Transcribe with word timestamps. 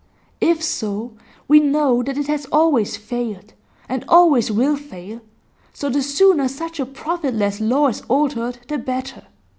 'If 0.39 0.63
so, 0.63 1.13
we 1.47 1.59
know 1.59 2.01
that 2.01 2.17
it 2.17 2.25
has 2.25 2.47
always 2.47 2.97
failed, 2.97 3.53
and 3.87 4.03
always 4.07 4.49
will 4.51 4.75
fail; 4.75 5.21
so 5.73 5.91
the 5.91 6.01
sooner 6.01 6.47
such 6.47 6.79
a 6.79 6.87
profitless 6.87 7.59
law 7.61 7.87
is 7.87 8.01
altered 8.09 8.57
the 8.67 8.79
better. 8.79 9.27